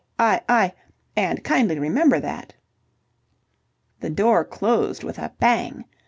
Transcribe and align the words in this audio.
I... 0.17 0.73
and 1.15 1.43
kindly 1.43 1.77
remember 1.77 2.19
that!" 2.19 2.55
The 3.99 4.09
door 4.09 4.43
closed 4.43 5.03
with 5.03 5.19
a 5.19 5.33
bang. 5.37 5.85